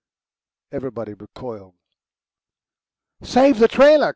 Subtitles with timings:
[0.71, 1.75] Everybody recoiled.
[3.21, 4.09] "Save the trailer!"